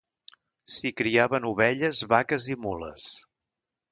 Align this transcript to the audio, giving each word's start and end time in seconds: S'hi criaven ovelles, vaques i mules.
S'hi 0.75 0.91
criaven 1.01 1.45
ovelles, 1.51 2.01
vaques 2.15 2.49
i 2.55 2.59
mules. 2.65 3.07